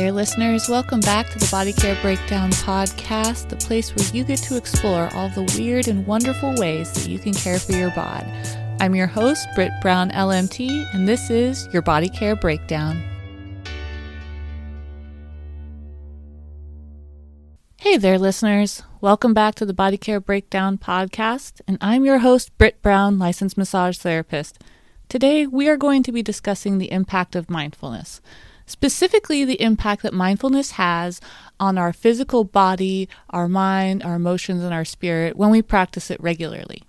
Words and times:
Hey 0.00 0.06
there, 0.06 0.12
listeners. 0.12 0.66
Welcome 0.66 1.00
back 1.00 1.28
to 1.28 1.38
the 1.38 1.48
Body 1.50 1.74
Care 1.74 1.94
Breakdown 2.00 2.50
podcast, 2.52 3.50
the 3.50 3.56
place 3.56 3.94
where 3.94 4.08
you 4.14 4.24
get 4.24 4.38
to 4.38 4.56
explore 4.56 5.10
all 5.12 5.28
the 5.28 5.42
weird 5.58 5.88
and 5.88 6.06
wonderful 6.06 6.54
ways 6.54 6.90
that 6.94 7.06
you 7.06 7.18
can 7.18 7.34
care 7.34 7.58
for 7.58 7.72
your 7.72 7.90
bod. 7.90 8.24
I'm 8.80 8.94
your 8.94 9.06
host, 9.06 9.46
Britt 9.54 9.72
Brown 9.82 10.10
LMT, 10.12 10.94
and 10.94 11.06
this 11.06 11.28
is 11.28 11.68
your 11.74 11.82
Body 11.82 12.08
Care 12.08 12.34
Breakdown. 12.34 13.02
Hey 17.76 17.98
there, 17.98 18.18
listeners. 18.18 18.82
Welcome 19.02 19.34
back 19.34 19.54
to 19.56 19.66
the 19.66 19.74
Body 19.74 19.98
Care 19.98 20.18
Breakdown 20.18 20.78
podcast, 20.78 21.60
and 21.68 21.76
I'm 21.82 22.06
your 22.06 22.20
host, 22.20 22.56
Britt 22.56 22.80
Brown, 22.80 23.18
licensed 23.18 23.58
massage 23.58 23.98
therapist. 23.98 24.64
Today, 25.10 25.46
we 25.46 25.68
are 25.68 25.76
going 25.76 26.02
to 26.04 26.12
be 26.12 26.22
discussing 26.22 26.78
the 26.78 26.90
impact 26.90 27.36
of 27.36 27.50
mindfulness 27.50 28.22
specifically 28.70 29.44
the 29.44 29.60
impact 29.60 30.02
that 30.02 30.14
mindfulness 30.14 30.72
has 30.72 31.20
on 31.58 31.76
our 31.76 31.92
physical 31.92 32.44
body, 32.44 33.08
our 33.30 33.48
mind, 33.48 34.02
our 34.02 34.14
emotions, 34.14 34.62
and 34.62 34.72
our 34.72 34.84
spirit 34.84 35.36
when 35.36 35.50
we 35.50 35.60
practice 35.60 36.10
it 36.10 36.20
regularly. 36.20 36.82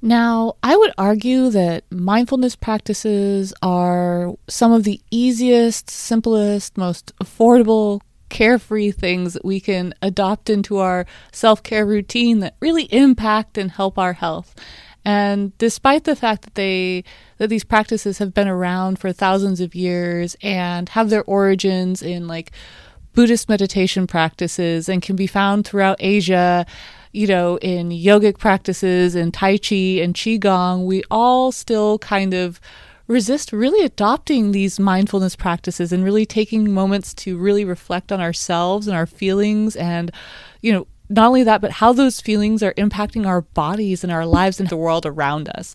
Now, 0.00 0.54
I 0.62 0.76
would 0.76 0.92
argue 0.96 1.50
that 1.50 1.84
mindfulness 1.90 2.54
practices 2.54 3.52
are 3.62 4.34
some 4.48 4.72
of 4.72 4.84
the 4.84 5.00
easiest, 5.10 5.90
simplest, 5.90 6.76
most 6.76 7.12
affordable, 7.22 8.00
carefree 8.28 8.92
things 8.92 9.32
that 9.34 9.44
we 9.44 9.58
can 9.60 9.94
adopt 10.02 10.50
into 10.50 10.78
our 10.78 11.06
self 11.32 11.62
care 11.62 11.86
routine 11.86 12.40
that 12.40 12.56
really 12.60 12.84
impact 12.84 13.58
and 13.58 13.70
help 13.70 13.98
our 13.98 14.12
health. 14.12 14.54
And 15.04 15.56
despite 15.58 16.04
the 16.04 16.16
fact 16.16 16.42
that 16.42 16.54
they 16.54 17.04
that 17.38 17.48
these 17.48 17.64
practices 17.64 18.18
have 18.18 18.34
been 18.34 18.48
around 18.48 18.98
for 18.98 19.12
thousands 19.12 19.60
of 19.60 19.74
years 19.74 20.36
and 20.42 20.88
have 20.90 21.10
their 21.10 21.24
origins 21.24 22.02
in 22.02 22.26
like 22.26 22.52
Buddhist 23.12 23.48
meditation 23.48 24.06
practices 24.06 24.88
and 24.88 25.02
can 25.02 25.16
be 25.16 25.26
found 25.26 25.66
throughout 25.66 25.96
Asia, 25.98 26.66
you 27.12 27.26
know, 27.26 27.56
in 27.58 27.88
yogic 27.88 28.38
practices 28.38 29.14
and 29.14 29.32
Tai 29.32 29.58
Chi 29.58 30.00
and 30.02 30.14
Qigong, 30.14 30.84
we 30.84 31.02
all 31.10 31.50
still 31.50 31.98
kind 31.98 32.34
of 32.34 32.60
resist 33.08 33.52
really 33.52 33.84
adopting 33.84 34.52
these 34.52 34.78
mindfulness 34.78 35.34
practices 35.34 35.92
and 35.92 36.04
really 36.04 36.26
taking 36.26 36.72
moments 36.72 37.14
to 37.14 37.38
really 37.38 37.64
reflect 37.64 38.12
on 38.12 38.20
ourselves 38.20 38.86
and 38.86 38.96
our 38.96 39.06
feelings 39.06 39.74
and, 39.76 40.12
you 40.60 40.70
know, 40.70 40.86
not 41.08 41.28
only 41.28 41.42
that, 41.44 41.60
but 41.60 41.72
how 41.72 41.92
those 41.92 42.20
feelings 42.20 42.62
are 42.62 42.74
impacting 42.74 43.26
our 43.26 43.42
bodies 43.42 44.02
and 44.02 44.12
our 44.12 44.26
lives 44.26 44.60
and 44.60 44.68
the 44.68 44.76
world 44.76 45.06
around 45.06 45.48
us. 45.50 45.74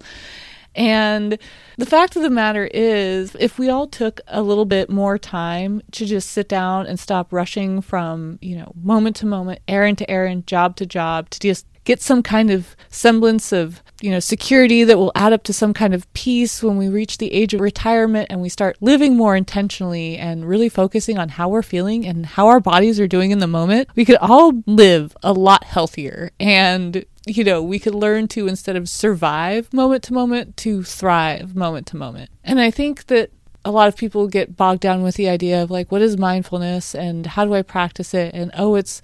And 0.75 1.37
the 1.77 1.85
fact 1.85 2.15
of 2.15 2.23
the 2.23 2.29
matter 2.29 2.65
is, 2.73 3.35
if 3.39 3.59
we 3.59 3.69
all 3.69 3.87
took 3.87 4.21
a 4.27 4.41
little 4.41 4.65
bit 4.65 4.89
more 4.89 5.17
time 5.17 5.81
to 5.91 6.05
just 6.05 6.31
sit 6.31 6.49
down 6.49 6.87
and 6.87 6.99
stop 6.99 7.31
rushing 7.31 7.81
from, 7.81 8.39
you 8.41 8.57
know, 8.57 8.73
moment 8.81 9.15
to 9.17 9.27
moment, 9.27 9.59
errand 9.67 9.99
to 9.99 10.09
errand, 10.09 10.47
job 10.47 10.75
to 10.77 10.85
job, 10.85 11.29
to 11.31 11.39
just 11.39 11.67
get 11.83 12.01
some 12.01 12.23
kind 12.23 12.49
of 12.49 12.75
semblance 12.89 13.51
of 13.51 13.83
you 14.01 14.11
know 14.11 14.19
security 14.19 14.83
that 14.83 14.97
will 14.97 15.11
add 15.15 15.33
up 15.33 15.43
to 15.43 15.53
some 15.53 15.73
kind 15.73 15.93
of 15.93 16.11
peace 16.13 16.61
when 16.61 16.77
we 16.77 16.89
reach 16.89 17.17
the 17.17 17.31
age 17.31 17.53
of 17.53 17.61
retirement 17.61 18.27
and 18.29 18.41
we 18.41 18.49
start 18.49 18.75
living 18.81 19.15
more 19.15 19.35
intentionally 19.35 20.17
and 20.17 20.47
really 20.47 20.69
focusing 20.69 21.17
on 21.17 21.29
how 21.29 21.47
we're 21.47 21.61
feeling 21.61 22.05
and 22.05 22.25
how 22.25 22.47
our 22.47 22.59
bodies 22.59 22.99
are 22.99 23.07
doing 23.07 23.31
in 23.31 23.39
the 23.39 23.47
moment 23.47 23.87
we 23.95 24.05
could 24.05 24.17
all 24.17 24.61
live 24.65 25.15
a 25.23 25.33
lot 25.33 25.63
healthier. 25.63 26.31
And 26.39 27.05
you 27.25 27.43
know 27.43 27.63
we 27.63 27.79
could 27.79 27.95
learn 27.95 28.27
to 28.29 28.47
instead 28.47 28.75
of 28.75 28.89
survive 28.89 29.71
moment 29.71 30.03
to 30.03 30.13
moment 30.13 30.57
to 30.57 30.83
thrive 30.83 31.55
moment 31.55 31.87
to 31.87 31.97
moment. 31.97 32.29
And 32.43 32.59
i 32.59 32.69
think 32.69 33.07
that 33.07 33.31
a 33.63 33.71
lot 33.71 33.87
of 33.87 33.95
people 33.95 34.27
get 34.27 34.57
bogged 34.57 34.81
down 34.81 35.03
with 35.03 35.15
the 35.15 35.29
idea 35.29 35.63
of 35.63 35.71
like 35.71 35.91
what 35.91 36.01
is 36.01 36.17
mindfulness 36.17 36.93
and 36.93 37.25
how 37.25 37.45
do 37.45 37.53
i 37.53 37.61
practice 37.61 38.13
it? 38.13 38.33
And 38.33 38.51
oh 38.57 38.75
it's 38.75 39.01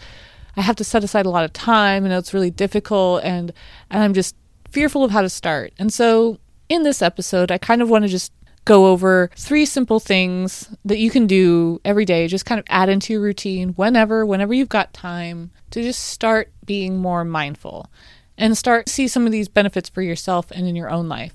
I 0.58 0.62
have 0.62 0.76
to 0.78 0.84
set 0.84 1.06
aside 1.06 1.26
a 1.26 1.30
lot 1.30 1.46
of 1.46 1.54
time 1.54 2.04
and 2.04 2.14
it's 2.14 2.34
really 2.34 2.52
difficult 2.52 3.24
and 3.24 3.54
and 3.90 4.04
I'm 4.04 4.14
just 4.14 4.36
fearful 4.72 5.04
of 5.04 5.12
how 5.12 5.22
to 5.22 5.30
start. 5.30 5.74
And 5.80 5.92
so 5.92 6.40
in 6.68 6.84
this 6.84 7.02
episode, 7.02 7.52
I 7.52 7.58
kind 7.58 7.82
of 7.82 7.90
want 7.90 8.04
to 8.04 8.10
just 8.10 8.32
go 8.66 8.88
over 8.88 9.32
three 9.36 9.66
simple 9.66 10.00
things 10.00 10.70
that 10.86 11.00
you 11.00 11.10
can 11.10 11.26
do 11.26 11.82
every 11.84 12.06
day, 12.06 12.28
just 12.28 12.46
kind 12.46 12.60
of 12.60 12.66
add 12.70 12.90
into 12.90 13.14
your 13.14 13.22
routine 13.22 13.70
whenever, 13.70 14.26
whenever 14.26 14.54
you've 14.54 14.70
got 14.70 14.94
time 14.94 15.50
to 15.72 15.82
just 15.82 16.06
start 16.08 16.52
being 16.66 16.98
more 16.98 17.24
mindful 17.24 17.90
and 18.38 18.58
start 18.58 18.88
see 18.88 19.08
some 19.08 19.26
of 19.26 19.32
these 19.32 19.48
benefits 19.48 19.90
for 19.90 20.02
yourself 20.02 20.52
and 20.52 20.68
in 20.68 20.76
your 20.76 20.90
own 20.90 21.10
life. 21.10 21.34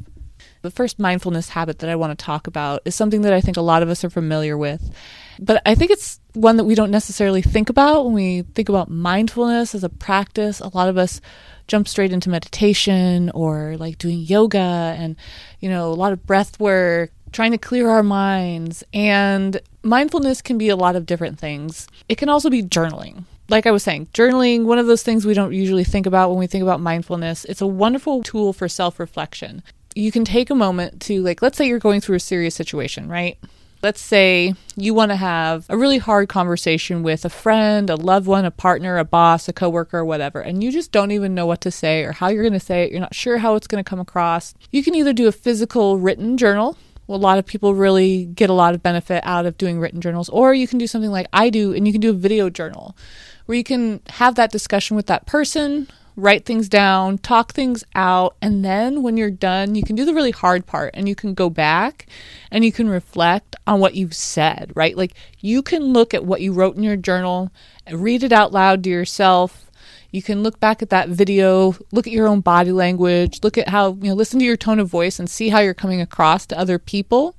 The 0.62 0.70
first 0.70 0.98
mindfulness 0.98 1.50
habit 1.50 1.80
that 1.80 1.90
I 1.90 1.96
want 1.96 2.18
to 2.18 2.24
talk 2.24 2.46
about 2.46 2.80
is 2.84 2.94
something 2.94 3.22
that 3.22 3.34
I 3.34 3.40
think 3.40 3.56
a 3.56 3.62
lot 3.62 3.82
of 3.82 3.90
us 3.90 4.04
are 4.04 4.10
familiar 4.10 4.56
with, 4.56 4.94
but 5.38 5.62
I 5.66 5.74
think 5.74 5.90
it's 5.90 6.20
one 6.34 6.56
that 6.56 6.64
we 6.64 6.74
don't 6.74 6.90
necessarily 6.90 7.42
think 7.42 7.68
about 7.68 8.04
when 8.04 8.14
we 8.14 8.42
think 8.42 8.68
about 8.68 8.90
mindfulness 8.90 9.74
as 9.74 9.84
a 9.84 9.88
practice. 9.88 10.60
A 10.60 10.68
lot 10.68 10.88
of 10.88 10.98
us 10.98 11.20
jump 11.66 11.88
straight 11.88 12.12
into 12.12 12.28
meditation 12.28 13.30
or 13.30 13.76
like 13.78 13.98
doing 13.98 14.18
yoga 14.18 14.58
and, 14.58 15.16
you 15.60 15.68
know, 15.68 15.90
a 15.90 15.94
lot 15.94 16.12
of 16.12 16.26
breath 16.26 16.58
work, 16.60 17.10
trying 17.32 17.52
to 17.52 17.58
clear 17.58 17.88
our 17.88 18.02
minds. 18.02 18.84
And 18.92 19.60
mindfulness 19.82 20.42
can 20.42 20.58
be 20.58 20.68
a 20.68 20.76
lot 20.76 20.96
of 20.96 21.06
different 21.06 21.38
things. 21.38 21.86
It 22.08 22.18
can 22.18 22.28
also 22.28 22.50
be 22.50 22.62
journaling. 22.62 23.24
Like 23.48 23.66
I 23.66 23.70
was 23.70 23.82
saying, 23.82 24.06
journaling, 24.14 24.64
one 24.64 24.78
of 24.78 24.86
those 24.86 25.02
things 25.02 25.26
we 25.26 25.34
don't 25.34 25.52
usually 25.52 25.84
think 25.84 26.06
about 26.06 26.30
when 26.30 26.38
we 26.38 26.46
think 26.46 26.62
about 26.62 26.80
mindfulness. 26.80 27.44
It's 27.44 27.60
a 27.60 27.66
wonderful 27.66 28.22
tool 28.22 28.52
for 28.54 28.68
self 28.68 28.98
reflection. 28.98 29.62
You 29.94 30.10
can 30.10 30.24
take 30.24 30.50
a 30.50 30.54
moment 30.54 31.00
to, 31.02 31.22
like, 31.22 31.42
let's 31.42 31.58
say 31.58 31.68
you're 31.68 31.78
going 31.78 32.00
through 32.00 32.16
a 32.16 32.20
serious 32.20 32.54
situation, 32.54 33.08
right? 33.08 33.38
Let's 33.84 34.00
say 34.00 34.54
you 34.76 34.94
want 34.94 35.10
to 35.10 35.16
have 35.16 35.66
a 35.68 35.76
really 35.76 35.98
hard 35.98 36.30
conversation 36.30 37.02
with 37.02 37.26
a 37.26 37.28
friend, 37.28 37.90
a 37.90 37.96
loved 37.96 38.26
one, 38.26 38.46
a 38.46 38.50
partner, 38.50 38.96
a 38.96 39.04
boss, 39.04 39.46
a 39.46 39.52
coworker, 39.52 40.02
whatever, 40.02 40.40
and 40.40 40.64
you 40.64 40.72
just 40.72 40.90
don't 40.90 41.10
even 41.10 41.34
know 41.34 41.44
what 41.44 41.60
to 41.60 41.70
say 41.70 42.02
or 42.02 42.12
how 42.12 42.28
you're 42.28 42.42
going 42.42 42.54
to 42.54 42.58
say 42.58 42.84
it. 42.84 42.92
You're 42.92 43.02
not 43.02 43.14
sure 43.14 43.36
how 43.36 43.56
it's 43.56 43.66
going 43.66 43.84
to 43.84 43.86
come 43.86 44.00
across. 44.00 44.54
You 44.70 44.82
can 44.82 44.94
either 44.94 45.12
do 45.12 45.28
a 45.28 45.32
physical 45.32 45.98
written 45.98 46.38
journal. 46.38 46.78
Well, 47.06 47.18
a 47.18 47.20
lot 47.20 47.36
of 47.36 47.44
people 47.44 47.74
really 47.74 48.24
get 48.24 48.48
a 48.48 48.54
lot 48.54 48.72
of 48.72 48.82
benefit 48.82 49.22
out 49.26 49.44
of 49.44 49.58
doing 49.58 49.78
written 49.78 50.00
journals, 50.00 50.30
or 50.30 50.54
you 50.54 50.66
can 50.66 50.78
do 50.78 50.86
something 50.86 51.10
like 51.10 51.26
I 51.34 51.50
do, 51.50 51.74
and 51.74 51.86
you 51.86 51.92
can 51.92 52.00
do 52.00 52.08
a 52.08 52.14
video 52.14 52.48
journal 52.48 52.96
where 53.44 53.58
you 53.58 53.64
can 53.64 54.00
have 54.08 54.36
that 54.36 54.50
discussion 54.50 54.96
with 54.96 55.08
that 55.08 55.26
person 55.26 55.88
write 56.16 56.44
things 56.44 56.68
down, 56.68 57.18
talk 57.18 57.52
things 57.52 57.84
out, 57.94 58.36
and 58.40 58.64
then 58.64 59.02
when 59.02 59.16
you're 59.16 59.30
done, 59.30 59.74
you 59.74 59.82
can 59.82 59.96
do 59.96 60.04
the 60.04 60.14
really 60.14 60.30
hard 60.30 60.66
part 60.66 60.90
and 60.94 61.08
you 61.08 61.14
can 61.14 61.34
go 61.34 61.50
back 61.50 62.06
and 62.50 62.64
you 62.64 62.70
can 62.70 62.88
reflect 62.88 63.56
on 63.66 63.80
what 63.80 63.94
you've 63.94 64.14
said, 64.14 64.72
right? 64.74 64.96
Like 64.96 65.14
you 65.40 65.62
can 65.62 65.92
look 65.92 66.14
at 66.14 66.24
what 66.24 66.40
you 66.40 66.52
wrote 66.52 66.76
in 66.76 66.82
your 66.82 66.96
journal, 66.96 67.50
read 67.90 68.22
it 68.22 68.32
out 68.32 68.52
loud 68.52 68.84
to 68.84 68.90
yourself. 68.90 69.70
You 70.12 70.22
can 70.22 70.44
look 70.44 70.60
back 70.60 70.80
at 70.80 70.90
that 70.90 71.08
video, 71.08 71.74
look 71.90 72.06
at 72.06 72.12
your 72.12 72.28
own 72.28 72.40
body 72.40 72.70
language, 72.70 73.40
look 73.42 73.58
at 73.58 73.68
how, 73.68 73.94
you 73.94 74.10
know, 74.10 74.14
listen 74.14 74.38
to 74.38 74.44
your 74.44 74.56
tone 74.56 74.78
of 74.78 74.88
voice 74.88 75.18
and 75.18 75.28
see 75.28 75.48
how 75.48 75.58
you're 75.58 75.74
coming 75.74 76.00
across 76.00 76.46
to 76.46 76.58
other 76.58 76.78
people 76.78 77.34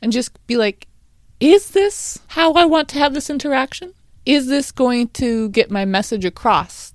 and 0.00 0.12
just 0.12 0.46
be 0.46 0.56
like, 0.56 0.86
is 1.40 1.70
this 1.70 2.20
how 2.28 2.52
I 2.52 2.64
want 2.64 2.88
to 2.90 3.00
have 3.00 3.14
this 3.14 3.28
interaction? 3.28 3.94
Is 4.24 4.46
this 4.46 4.70
going 4.70 5.08
to 5.08 5.48
get 5.48 5.70
my 5.70 5.84
message 5.84 6.24
across? 6.24 6.92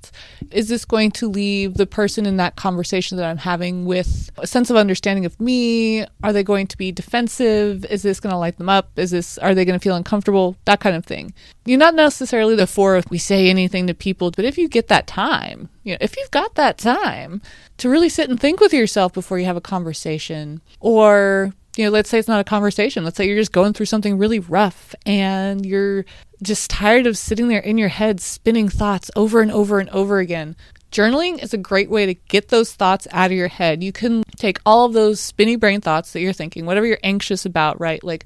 Is 0.51 0.69
this 0.69 0.85
going 0.85 1.11
to 1.11 1.27
leave 1.27 1.73
the 1.73 1.85
person 1.85 2.25
in 2.25 2.37
that 2.37 2.55
conversation 2.55 3.17
that 3.17 3.29
I'm 3.29 3.37
having 3.37 3.85
with 3.85 4.31
a 4.37 4.47
sense 4.47 4.69
of 4.69 4.77
understanding 4.77 5.25
of 5.25 5.39
me? 5.39 6.05
Are 6.23 6.31
they 6.31 6.43
going 6.43 6.67
to 6.67 6.77
be 6.77 6.91
defensive? 6.91 7.85
Is 7.85 8.01
this 8.01 8.19
going 8.19 8.31
to 8.31 8.37
light 8.37 8.57
them 8.57 8.69
up? 8.69 8.97
Is 8.97 9.11
this 9.11 9.37
are 9.39 9.53
they 9.53 9.65
going 9.65 9.77
to 9.77 9.83
feel 9.83 9.95
uncomfortable? 9.95 10.55
That 10.65 10.79
kind 10.79 10.95
of 10.95 11.05
thing. 11.05 11.33
You're 11.65 11.77
not 11.77 11.95
necessarily 11.95 12.55
the 12.55 12.67
for 12.67 12.95
if 12.95 13.09
we 13.09 13.17
say 13.17 13.49
anything 13.49 13.87
to 13.87 13.93
people, 13.93 14.31
but 14.31 14.45
if 14.45 14.57
you 14.57 14.69
get 14.69 14.87
that 14.87 15.07
time, 15.07 15.69
you 15.83 15.93
know, 15.93 15.97
if 15.99 16.15
you've 16.15 16.31
got 16.31 16.55
that 16.55 16.77
time 16.77 17.41
to 17.77 17.89
really 17.89 18.09
sit 18.09 18.29
and 18.29 18.39
think 18.39 18.61
with 18.61 18.73
yourself 18.73 19.13
before 19.13 19.37
you 19.37 19.45
have 19.45 19.57
a 19.57 19.61
conversation 19.61 20.61
or 20.79 21.53
you 21.77 21.85
know, 21.85 21.91
let's 21.91 22.09
say 22.09 22.19
it's 22.19 22.27
not 22.27 22.39
a 22.39 22.43
conversation. 22.43 23.03
Let's 23.03 23.17
say 23.17 23.27
you're 23.27 23.37
just 23.37 23.51
going 23.51 23.73
through 23.73 23.85
something 23.85 24.17
really 24.17 24.39
rough 24.39 24.95
and 25.05 25.65
you're 25.65 26.05
just 26.41 26.69
tired 26.69 27.07
of 27.07 27.17
sitting 27.17 27.47
there 27.47 27.59
in 27.59 27.77
your 27.77 27.89
head 27.89 28.19
spinning 28.19 28.69
thoughts 28.69 29.11
over 29.15 29.41
and 29.41 29.51
over 29.51 29.79
and 29.79 29.89
over 29.89 30.19
again. 30.19 30.55
Journaling 30.91 31.43
is 31.43 31.53
a 31.53 31.57
great 31.57 31.89
way 31.89 32.05
to 32.05 32.13
get 32.13 32.47
those 32.47 32.73
thoughts 32.73 33.07
out 33.11 33.31
of 33.31 33.37
your 33.37 33.49
head. 33.49 33.83
You 33.83 33.91
can 33.91 34.23
take 34.37 34.59
all 34.65 34.85
of 34.85 34.93
those 34.93 35.19
spinny 35.19 35.55
brain 35.55 35.81
thoughts 35.81 36.13
that 36.13 36.21
you're 36.21 36.33
thinking, 36.33 36.65
whatever 36.65 36.85
you're 36.85 36.99
anxious 37.03 37.45
about, 37.45 37.79
right? 37.79 38.03
Like, 38.03 38.25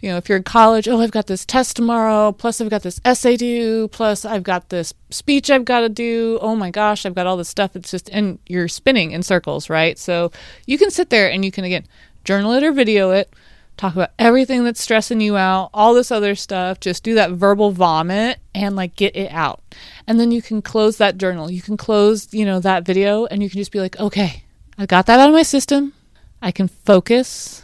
you 0.00 0.08
know, 0.08 0.16
if 0.16 0.28
you're 0.28 0.38
in 0.38 0.44
college, 0.44 0.88
oh, 0.88 1.00
I've 1.00 1.10
got 1.10 1.26
this 1.26 1.44
test 1.44 1.76
tomorrow, 1.76 2.32
plus 2.32 2.60
I've 2.60 2.70
got 2.70 2.82
this 2.82 3.00
essay 3.04 3.36
due, 3.36 3.88
plus 3.88 4.24
I've 4.24 4.42
got 4.42 4.70
this 4.70 4.94
speech 5.10 5.50
I've 5.50 5.66
got 5.66 5.80
to 5.80 5.88
do. 5.90 6.38
Oh 6.40 6.56
my 6.56 6.70
gosh, 6.70 7.04
I've 7.04 7.14
got 7.14 7.26
all 7.26 7.36
this 7.36 7.48
stuff. 7.50 7.76
It's 7.76 7.90
just, 7.90 8.08
and 8.10 8.38
you're 8.46 8.68
spinning 8.68 9.10
in 9.10 9.22
circles, 9.22 9.68
right? 9.68 9.98
So 9.98 10.32
you 10.66 10.78
can 10.78 10.90
sit 10.90 11.10
there 11.10 11.30
and 11.30 11.44
you 11.44 11.52
can, 11.52 11.64
again, 11.64 11.86
journal 12.24 12.52
it 12.52 12.62
or 12.62 12.72
video 12.72 13.10
it, 13.10 13.32
talk 13.76 13.94
about 13.94 14.10
everything 14.18 14.62
that's 14.62 14.80
stressing 14.80 15.20
you 15.20 15.36
out, 15.36 15.70
all 15.72 15.94
this 15.94 16.10
other 16.10 16.34
stuff. 16.34 16.80
Just 16.80 17.02
do 17.02 17.14
that 17.14 17.30
verbal 17.30 17.70
vomit 17.70 18.38
and 18.54 18.76
like 18.76 18.94
get 18.94 19.16
it 19.16 19.32
out. 19.32 19.62
And 20.06 20.20
then 20.20 20.30
you 20.30 20.42
can 20.42 20.60
close 20.60 20.98
that 20.98 21.16
journal. 21.16 21.50
You 21.50 21.62
can 21.62 21.76
close, 21.76 22.32
you 22.32 22.44
know, 22.44 22.60
that 22.60 22.84
video 22.84 23.24
and 23.26 23.42
you 23.42 23.48
can 23.48 23.58
just 23.58 23.72
be 23.72 23.80
like, 23.80 23.98
okay, 23.98 24.44
I 24.76 24.86
got 24.86 25.06
that 25.06 25.18
out 25.18 25.28
of 25.28 25.34
my 25.34 25.42
system. 25.42 25.94
I 26.42 26.52
can 26.52 26.68
focus. 26.68 27.62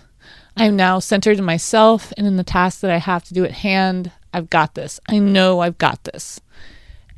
I 0.57 0.65
am 0.65 0.77
now 0.77 0.99
centered 1.01 1.39
in 1.39 1.45
myself 1.45 2.13
and 2.17 2.27
in 2.27 2.37
the 2.37 2.45
task 2.45 2.81
that 2.81 2.91
I 2.91 2.97
have 2.97 3.25
to 3.25 3.35
do 3.35 3.45
at 3.45 3.53
hand. 3.53 4.11
I've 4.33 4.49
got 4.49 4.75
this. 4.75 4.99
I 5.09 5.19
know 5.19 5.61
I've 5.61 5.79
got 5.79 6.05
this. 6.05 6.41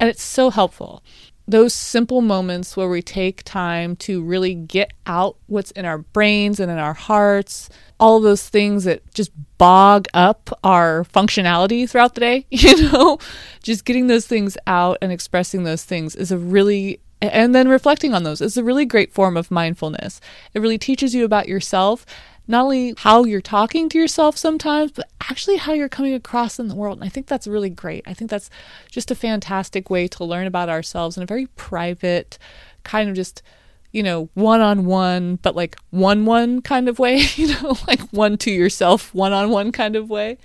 And 0.01 0.09
it's 0.09 0.23
so 0.23 0.51
helpful. 0.51 1.03
Those 1.49 1.73
simple 1.73 2.21
moments 2.21 2.77
where 2.77 2.89
we 2.89 3.01
take 3.01 3.43
time 3.43 3.97
to 3.97 4.23
really 4.23 4.55
get 4.55 4.93
out 5.07 5.37
what's 5.47 5.71
in 5.71 5.85
our 5.85 5.99
brains 5.99 6.61
and 6.61 6.71
in 6.71 6.79
our 6.79 6.93
hearts, 6.93 7.71
all 7.99 8.21
those 8.21 8.49
things 8.49 8.85
that 8.85 9.03
just 9.15 9.31
bog 9.57 10.07
up 10.15 10.57
our 10.63 11.05
functionality 11.05 11.89
throughout 11.89 12.15
the 12.15 12.21
day, 12.21 12.47
you 12.51 12.91
know, 12.93 13.19
just 13.63 13.85
getting 13.85 14.07
those 14.07 14.27
things 14.27 14.57
out 14.67 14.99
and 15.01 15.11
expressing 15.11 15.65
those 15.65 15.85
things 15.85 16.15
is 16.15 16.31
a 16.31 16.39
really 16.39 17.01
and 17.21 17.53
then 17.53 17.69
reflecting 17.69 18.15
on 18.15 18.23
those 18.23 18.41
is 18.41 18.57
a 18.57 18.63
really 18.63 18.85
great 18.85 19.13
form 19.13 19.37
of 19.37 19.51
mindfulness. 19.51 20.21
It 20.55 20.61
really 20.61 20.79
teaches 20.79 21.15
you 21.17 21.25
about 21.25 21.49
yourself, 21.49 22.07
not 22.49 22.65
only 22.65 22.95
how 22.97 23.25
you're 23.25 23.41
talking 23.41 23.89
to 23.91 23.99
yourself 23.99 24.37
sometimes, 24.37 24.91
but 24.91 25.09
actually 25.21 25.59
how 25.59 25.75
you're 25.75 25.89
coming 25.89 26.15
across 26.15 26.59
in 26.59 26.69
the 26.69 26.75
world. 26.75 26.99
And 26.99 27.05
I 27.05 27.11
think 27.11 27.27
that's 27.27 27.47
really 27.47 27.71
great. 27.71 28.03
I 28.07 28.15
think 28.15 28.31
that's 28.31 28.51
just 28.91 29.11
a 29.11 29.15
fantastic 29.15 29.91
way 29.91 30.09
to 30.09 30.25
learn 30.25 30.47
about 30.47 30.69
ourselves 30.69 31.17
in 31.17 31.23
a 31.23 31.27
very 31.27 31.47
private, 31.47 32.39
kind 32.83 33.09
of 33.09 33.15
just 33.15 33.43
you 33.91 34.03
know, 34.03 34.29
one 34.35 34.61
on 34.61 34.85
one, 34.85 35.37
but 35.37 35.57
like 35.57 35.77
one 35.91 36.27
one 36.27 36.61
kind 36.61 36.89
of 36.89 36.99
way, 36.99 37.23
you 37.37 37.49
know, 37.49 37.77
like 37.87 38.01
one 38.11 38.37
to 38.39 38.51
yourself, 38.51 39.15
one 39.15 39.33
on 39.33 39.51
one 39.51 39.73
kind 39.73 39.97
of 39.97 40.11
way. 40.11 40.39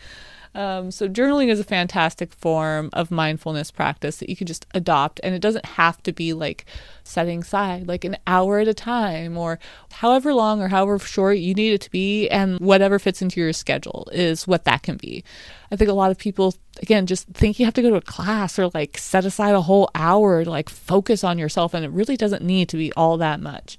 Um, 0.55 0.91
so, 0.91 1.07
journaling 1.09 1.47
is 1.47 1.59
a 1.59 1.63
fantastic 1.63 2.31
form 2.33 2.89
of 2.93 3.09
mindfulness 3.09 3.71
practice 3.71 4.17
that 4.17 4.29
you 4.29 4.35
can 4.35 4.45
just 4.45 4.67
adopt, 4.73 5.19
and 5.23 5.33
it 5.33 5.41
doesn't 5.41 5.65
have 5.65 6.01
to 6.03 6.11
be 6.11 6.33
like 6.33 6.65
setting 7.03 7.39
aside 7.39 7.87
like 7.87 8.05
an 8.05 8.17
hour 8.27 8.59
at 8.59 8.67
a 8.67 8.73
time 8.73 9.35
or 9.37 9.57
however 9.93 10.33
long 10.33 10.61
or 10.61 10.67
however 10.67 10.99
short 10.99 11.39
you 11.39 11.55
need 11.55 11.73
it 11.73 11.81
to 11.81 11.91
be, 11.91 12.29
and 12.29 12.59
whatever 12.59 12.99
fits 12.99 13.21
into 13.21 13.39
your 13.39 13.51
schedule 13.51 14.07
is 14.11 14.47
what 14.47 14.63
that 14.65 14.83
can 14.83 14.97
be. 14.97 15.23
I 15.71 15.75
think 15.75 15.89
a 15.89 15.93
lot 15.93 16.11
of 16.11 16.19
people, 16.19 16.53
again, 16.81 17.07
just 17.07 17.27
think 17.29 17.57
you 17.57 17.65
have 17.65 17.73
to 17.73 17.81
go 17.81 17.89
to 17.89 17.95
a 17.95 18.01
class 18.01 18.59
or 18.59 18.69
like 18.75 18.99
set 18.99 19.25
aside 19.25 19.55
a 19.55 19.61
whole 19.61 19.89
hour 19.95 20.43
to 20.43 20.49
like 20.49 20.69
focus 20.69 21.23
on 21.23 21.39
yourself, 21.39 21.73
and 21.73 21.83
it 21.83 21.91
really 21.91 22.15
doesn't 22.15 22.43
need 22.43 22.69
to 22.69 22.77
be 22.77 22.93
all 22.93 23.17
that 23.17 23.39
much. 23.39 23.77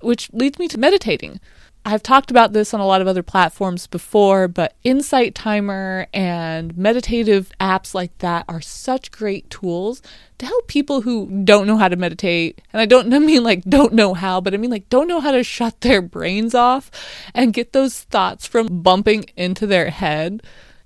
Which 0.00 0.32
leads 0.32 0.58
me 0.58 0.68
to 0.68 0.78
meditating. 0.78 1.38
I've 1.84 2.02
talked 2.02 2.30
about 2.30 2.52
this 2.52 2.72
on 2.72 2.78
a 2.80 2.86
lot 2.86 3.00
of 3.00 3.08
other 3.08 3.24
platforms 3.24 3.88
before, 3.88 4.46
but 4.46 4.76
Insight 4.84 5.34
Timer 5.34 6.06
and 6.14 6.76
meditative 6.76 7.50
apps 7.60 7.92
like 7.92 8.16
that 8.18 8.44
are 8.48 8.60
such 8.60 9.10
great 9.10 9.50
tools 9.50 10.00
to 10.38 10.46
help 10.46 10.68
people 10.68 11.00
who 11.00 11.42
don't 11.44 11.66
know 11.66 11.76
how 11.76 11.88
to 11.88 11.96
meditate. 11.96 12.60
And 12.72 12.80
I 12.80 12.86
don't 12.86 13.08
mean 13.26 13.42
like 13.42 13.64
don't 13.64 13.94
know 13.94 14.14
how, 14.14 14.40
but 14.40 14.54
I 14.54 14.58
mean 14.58 14.70
like 14.70 14.88
don't 14.90 15.08
know 15.08 15.20
how 15.20 15.32
to 15.32 15.42
shut 15.42 15.80
their 15.80 16.00
brains 16.00 16.54
off 16.54 16.88
and 17.34 17.52
get 17.52 17.72
those 17.72 18.02
thoughts 18.02 18.46
from 18.46 18.82
bumping 18.82 19.24
into 19.36 19.66
their 19.66 19.90
head. 19.90 20.42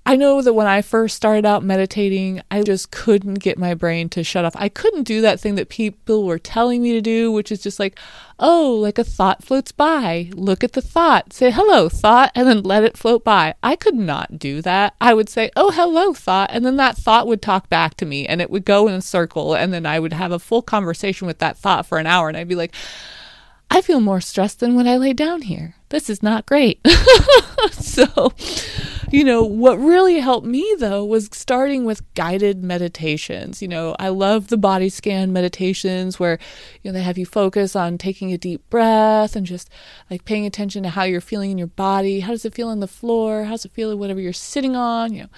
I 0.07 0.15
know 0.15 0.41
that 0.41 0.53
when 0.53 0.67
I 0.67 0.81
first 0.81 1.17
started 1.17 1.45
out 1.45 1.65
meditating, 1.65 2.41
I 2.49 2.63
just 2.63 2.91
couldn't 2.91 3.39
get 3.39 3.57
my 3.57 3.73
brain 3.73 4.07
to 4.11 4.23
shut 4.23 4.45
off. 4.45 4.55
I 4.55 4.69
couldn't 4.69 5.03
do 5.03 5.19
that 5.19 5.37
thing 5.37 5.55
that 5.55 5.67
people 5.67 6.23
were 6.23 6.39
telling 6.39 6.81
me 6.81 6.93
to 6.93 7.01
do, 7.01 7.29
which 7.29 7.51
is 7.51 7.61
just 7.61 7.77
like, 7.77 7.99
oh, 8.39 8.79
like 8.81 8.97
a 8.97 9.03
thought 9.03 9.43
floats 9.43 9.73
by. 9.73 10.29
Look 10.33 10.63
at 10.63 10.71
the 10.71 10.81
thought. 10.81 11.33
Say, 11.33 11.51
hello, 11.51 11.89
thought, 11.89 12.31
and 12.35 12.47
then 12.47 12.63
let 12.63 12.85
it 12.85 12.95
float 12.95 13.25
by. 13.25 13.55
I 13.61 13.75
could 13.75 13.95
not 13.95 14.39
do 14.39 14.61
that. 14.61 14.95
I 15.01 15.13
would 15.13 15.27
say, 15.27 15.51
oh, 15.57 15.71
hello, 15.71 16.13
thought, 16.13 16.51
and 16.53 16.65
then 16.65 16.77
that 16.77 16.95
thought 16.95 17.27
would 17.27 17.41
talk 17.41 17.67
back 17.67 17.95
to 17.95 18.05
me 18.05 18.25
and 18.25 18.39
it 18.39 18.49
would 18.49 18.63
go 18.63 18.87
in 18.87 18.93
a 18.93 19.01
circle. 19.01 19.55
And 19.55 19.73
then 19.73 19.85
I 19.85 19.99
would 19.99 20.13
have 20.13 20.31
a 20.31 20.39
full 20.39 20.61
conversation 20.61 21.27
with 21.27 21.39
that 21.39 21.57
thought 21.57 21.85
for 21.85 21.97
an 21.97 22.07
hour. 22.07 22.29
And 22.29 22.37
I'd 22.37 22.47
be 22.47 22.55
like, 22.55 22.73
I 23.69 23.81
feel 23.81 23.99
more 23.99 24.21
stressed 24.21 24.61
than 24.61 24.75
when 24.75 24.87
I 24.87 24.95
lay 24.95 25.11
down 25.11 25.41
here. 25.41 25.75
This 25.89 26.09
is 26.09 26.21
not 26.21 26.45
great. 26.45 26.85
so, 27.71 28.33
you 29.09 29.23
know, 29.23 29.43
what 29.43 29.79
really 29.79 30.19
helped 30.19 30.45
me 30.45 30.75
though 30.79 31.05
was 31.05 31.29
starting 31.31 31.85
with 31.85 32.13
guided 32.13 32.61
meditations. 32.61 33.61
You 33.61 33.69
know, 33.69 33.95
I 33.97 34.09
love 34.09 34.47
the 34.47 34.57
body 34.57 34.89
scan 34.89 35.31
meditations 35.31 36.19
where, 36.19 36.39
you 36.83 36.91
know, 36.91 36.93
they 36.97 37.03
have 37.03 37.17
you 37.17 37.25
focus 37.25 37.73
on 37.75 37.97
taking 37.97 38.33
a 38.33 38.37
deep 38.37 38.69
breath 38.69 39.35
and 39.35 39.45
just 39.45 39.69
like 40.11 40.25
paying 40.25 40.45
attention 40.45 40.83
to 40.83 40.89
how 40.89 41.03
you're 41.03 41.21
feeling 41.21 41.51
in 41.51 41.57
your 41.57 41.67
body. 41.67 42.19
How 42.19 42.31
does 42.31 42.43
it 42.43 42.53
feel 42.53 42.67
on 42.67 42.81
the 42.81 42.87
floor? 42.87 43.45
How's 43.45 43.63
it 43.63 43.71
feel 43.71 43.95
whatever 43.95 44.19
you're 44.19 44.33
sitting 44.33 44.75
on? 44.75 45.13
You 45.13 45.23
know, 45.23 45.29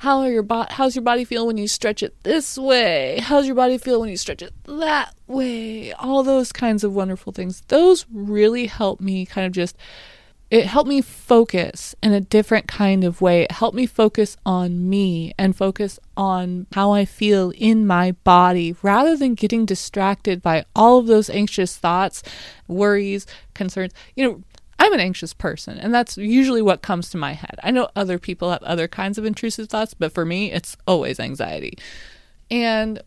how 0.00 0.18
are 0.18 0.30
your 0.30 0.42
bo- 0.42 0.66
how's 0.68 0.96
your 0.96 1.04
body 1.04 1.24
feel 1.24 1.46
when 1.46 1.58
you 1.58 1.68
stretch 1.68 2.02
it 2.02 2.24
this 2.24 2.58
way? 2.58 3.20
How's 3.22 3.46
your 3.46 3.54
body 3.54 3.78
feel 3.78 4.00
when 4.00 4.10
you 4.10 4.16
stretch 4.16 4.42
it 4.42 4.52
that 4.64 5.14
way? 5.28 5.92
All 5.92 6.24
those 6.24 6.50
kinds 6.50 6.82
of 6.82 6.92
wonderful 6.92 7.32
things. 7.32 7.62
Those 7.68 8.04
really 8.12 8.66
help 8.66 9.00
me 9.00 9.24
kind 9.24 9.46
of 9.46 9.52
just 9.52 9.76
it 10.52 10.66
helped 10.66 10.88
me 10.88 11.00
focus 11.00 11.94
in 12.02 12.12
a 12.12 12.20
different 12.20 12.68
kind 12.68 13.04
of 13.04 13.22
way. 13.22 13.44
It 13.44 13.52
helped 13.52 13.74
me 13.74 13.86
focus 13.86 14.36
on 14.44 14.86
me 14.86 15.32
and 15.38 15.56
focus 15.56 15.98
on 16.14 16.66
how 16.74 16.92
I 16.92 17.06
feel 17.06 17.54
in 17.56 17.86
my 17.86 18.12
body 18.22 18.76
rather 18.82 19.16
than 19.16 19.34
getting 19.34 19.64
distracted 19.64 20.42
by 20.42 20.66
all 20.76 20.98
of 20.98 21.06
those 21.06 21.30
anxious 21.30 21.78
thoughts, 21.78 22.22
worries, 22.68 23.26
concerns. 23.54 23.94
You 24.14 24.28
know, 24.28 24.42
I'm 24.78 24.92
an 24.92 25.00
anxious 25.00 25.32
person, 25.32 25.78
and 25.78 25.94
that's 25.94 26.18
usually 26.18 26.60
what 26.60 26.82
comes 26.82 27.08
to 27.10 27.16
my 27.16 27.32
head. 27.32 27.58
I 27.62 27.70
know 27.70 27.88
other 27.96 28.18
people 28.18 28.50
have 28.50 28.62
other 28.62 28.88
kinds 28.88 29.16
of 29.16 29.24
intrusive 29.24 29.70
thoughts, 29.70 29.94
but 29.94 30.12
for 30.12 30.26
me, 30.26 30.52
it's 30.52 30.76
always 30.86 31.18
anxiety. 31.18 31.78
And 32.50 33.00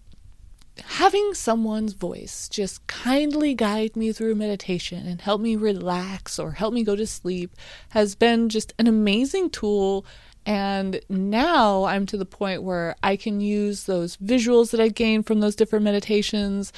having 0.84 1.34
someone's 1.34 1.94
voice 1.94 2.50
just 2.50 2.86
kindly 2.88 3.54
guide 3.54 3.96
me 3.96 4.12
through 4.12 4.36
meditation 4.36 5.08
and 5.08 5.22
help 5.22 5.42
me 5.42 5.56
relax 5.56 6.40
or 6.40 6.52
help 6.52 6.74
me 6.74 6.84
go 6.84 6.96
to 6.96 7.08
sleep 7.08 7.52
has 7.90 8.16
been 8.16 8.50
just 8.50 8.74
an 8.78 8.88
amazing 8.88 9.50
tool. 9.50 10.06
And 10.48 11.00
now 11.10 11.86
I'm 11.86 12.06
to 12.08 12.18
the 12.18 12.26
point 12.26 12.62
where 12.62 12.96
I 13.02 13.16
can 13.16 13.42
use 13.42 13.86
those 13.86 14.16
visuals 14.18 14.72
that 14.72 14.80
I 14.80 14.90
gained 14.90 15.26
from 15.26 15.40
those 15.40 15.56
different 15.56 15.84
meditations, 15.84 16.72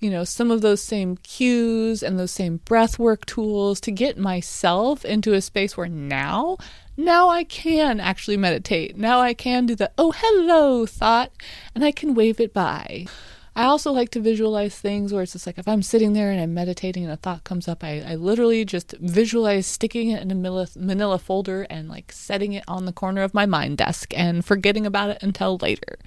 you 0.00 0.10
know, 0.10 0.24
some 0.24 0.50
of 0.50 0.60
those 0.60 0.82
same 0.82 1.16
cues 1.18 2.02
and 2.02 2.18
those 2.18 2.32
same 2.32 2.56
breath 2.64 2.98
work 2.98 3.24
tools 3.26 3.80
to 3.82 3.92
get 3.92 4.18
myself 4.18 5.04
into 5.04 5.34
a 5.34 5.40
space 5.40 5.76
where 5.76 5.88
now 5.88 6.56
now 6.96 7.30
I 7.30 7.44
can 7.44 8.00
actually 8.00 8.36
meditate. 8.36 8.98
Now 8.98 9.20
I 9.20 9.32
can 9.32 9.64
do 9.66 9.74
the, 9.74 9.90
oh, 9.96 10.12
hello 10.14 10.84
thought, 10.84 11.32
and 11.74 11.84
I 11.84 11.90
can 11.90 12.14
wave 12.14 12.38
it 12.38 12.52
by. 12.52 13.06
I 13.54 13.64
also 13.64 13.92
like 13.92 14.08
to 14.10 14.20
visualize 14.20 14.78
things 14.78 15.12
where 15.12 15.22
it's 15.22 15.32
just 15.32 15.46
like 15.46 15.58
if 15.58 15.68
I'm 15.68 15.82
sitting 15.82 16.14
there 16.14 16.30
and 16.30 16.40
I'm 16.40 16.54
meditating 16.54 17.04
and 17.04 17.12
a 17.12 17.16
thought 17.16 17.44
comes 17.44 17.68
up, 17.68 17.84
I, 17.84 18.00
I 18.00 18.14
literally 18.14 18.64
just 18.64 18.94
visualize 18.98 19.66
sticking 19.66 20.08
it 20.08 20.22
in 20.22 20.30
a 20.30 20.34
manila, 20.34 20.68
manila 20.74 21.18
folder 21.18 21.66
and 21.68 21.88
like 21.88 22.12
setting 22.12 22.54
it 22.54 22.64
on 22.66 22.86
the 22.86 22.92
corner 22.92 23.22
of 23.22 23.34
my 23.34 23.44
mind 23.44 23.76
desk 23.76 24.14
and 24.16 24.42
forgetting 24.42 24.86
about 24.86 25.10
it 25.10 25.22
until 25.22 25.58
later. 25.58 25.98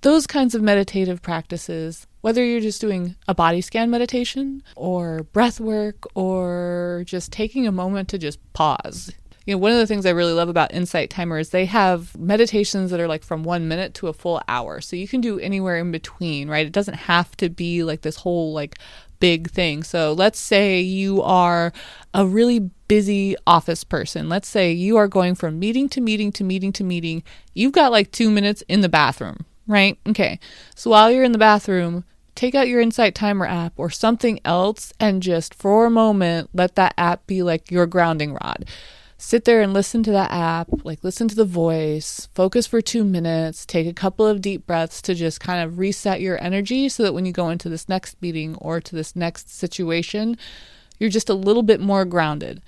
Those 0.00 0.26
kinds 0.26 0.54
of 0.54 0.62
meditative 0.62 1.20
practices, 1.20 2.06
whether 2.22 2.42
you're 2.42 2.60
just 2.60 2.80
doing 2.80 3.16
a 3.28 3.34
body 3.34 3.60
scan 3.60 3.90
meditation 3.90 4.62
or 4.74 5.24
breath 5.24 5.60
work 5.60 6.06
or 6.14 7.02
just 7.06 7.30
taking 7.30 7.66
a 7.66 7.72
moment 7.72 8.08
to 8.08 8.18
just 8.18 8.38
pause, 8.54 9.12
you 9.46 9.54
know, 9.54 9.58
one 9.58 9.70
of 9.70 9.78
the 9.78 9.86
things 9.86 10.04
I 10.04 10.10
really 10.10 10.32
love 10.32 10.48
about 10.48 10.74
Insight 10.74 11.08
Timer 11.08 11.38
is 11.38 11.50
they 11.50 11.66
have 11.66 12.18
meditations 12.18 12.90
that 12.90 12.98
are 12.98 13.06
like 13.06 13.22
from 13.22 13.44
one 13.44 13.68
minute 13.68 13.94
to 13.94 14.08
a 14.08 14.12
full 14.12 14.42
hour. 14.48 14.80
So 14.80 14.96
you 14.96 15.06
can 15.06 15.20
do 15.20 15.38
anywhere 15.38 15.78
in 15.78 15.92
between, 15.92 16.48
right? 16.50 16.66
It 16.66 16.72
doesn't 16.72 16.94
have 16.94 17.36
to 17.38 17.48
be 17.48 17.84
like 17.84 18.02
this 18.02 18.16
whole 18.16 18.52
like 18.52 18.78
big 19.20 19.48
thing. 19.48 19.84
So 19.84 20.12
let's 20.12 20.40
say 20.40 20.80
you 20.80 21.22
are 21.22 21.72
a 22.12 22.26
really 22.26 22.58
busy 22.88 23.36
office 23.46 23.84
person. 23.84 24.28
Let's 24.28 24.48
say 24.48 24.72
you 24.72 24.96
are 24.96 25.08
going 25.08 25.36
from 25.36 25.60
meeting 25.60 25.88
to 25.90 26.00
meeting 26.00 26.32
to 26.32 26.44
meeting 26.44 26.72
to 26.72 26.84
meeting. 26.84 27.22
You've 27.54 27.72
got 27.72 27.92
like 27.92 28.10
two 28.10 28.30
minutes 28.30 28.64
in 28.68 28.80
the 28.80 28.88
bathroom, 28.88 29.46
right? 29.68 29.96
Okay. 30.08 30.40
So 30.74 30.90
while 30.90 31.10
you're 31.10 31.24
in 31.24 31.32
the 31.32 31.38
bathroom, 31.38 32.04
take 32.34 32.56
out 32.56 32.68
your 32.68 32.80
Insight 32.80 33.14
Timer 33.14 33.46
app 33.46 33.74
or 33.76 33.90
something 33.90 34.40
else 34.44 34.92
and 34.98 35.22
just 35.22 35.54
for 35.54 35.86
a 35.86 35.90
moment 35.90 36.50
let 36.52 36.74
that 36.74 36.94
app 36.98 37.26
be 37.26 37.42
like 37.42 37.70
your 37.70 37.86
grounding 37.86 38.34
rod 38.34 38.66
sit 39.18 39.44
there 39.44 39.62
and 39.62 39.72
listen 39.72 40.02
to 40.02 40.10
that 40.12 40.30
app, 40.30 40.68
like 40.84 41.02
listen 41.02 41.28
to 41.28 41.34
the 41.34 41.44
voice, 41.44 42.28
focus 42.34 42.66
for 42.66 42.80
two 42.80 43.04
minutes, 43.04 43.64
take 43.64 43.86
a 43.86 43.92
couple 43.92 44.26
of 44.26 44.40
deep 44.40 44.66
breaths 44.66 45.00
to 45.02 45.14
just 45.14 45.40
kind 45.40 45.64
of 45.64 45.78
reset 45.78 46.20
your 46.20 46.42
energy 46.42 46.88
so 46.88 47.02
that 47.02 47.14
when 47.14 47.24
you 47.24 47.32
go 47.32 47.48
into 47.48 47.68
this 47.68 47.88
next 47.88 48.20
meeting 48.20 48.56
or 48.56 48.80
to 48.80 48.94
this 48.94 49.16
next 49.16 49.54
situation, 49.54 50.36
you're 50.98 51.10
just 51.10 51.30
a 51.30 51.34
little 51.34 51.62
bit 51.62 51.80
more 51.80 52.04
grounded. 52.04 52.62